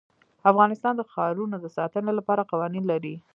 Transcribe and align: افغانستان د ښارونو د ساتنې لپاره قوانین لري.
افغانستان 0.51 0.93
د 0.97 1.01
ښارونو 1.11 1.55
د 1.61 1.65
ساتنې 1.77 2.11
لپاره 2.19 2.47
قوانین 2.51 2.83
لري. 2.91 3.15